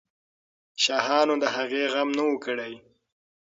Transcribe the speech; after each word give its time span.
شاهانو 0.83 1.35
د 1.43 1.45
هغې 1.55 1.83
غم 1.93 2.09
نه 2.17 2.23
وو 2.27 2.35
کړی. 2.45 2.73